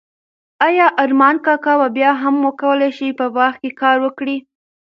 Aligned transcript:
ایا 0.67 0.87
ارمان 1.03 1.35
کاکا 1.45 1.73
به 1.79 1.87
بیا 1.95 2.11
هم 2.21 2.35
وکولای 2.47 2.91
شي 2.97 3.07
په 3.19 3.25
باغ 3.35 3.53
کې 3.61 3.69
کار 3.81 3.97
وکړي؟ 4.05 4.37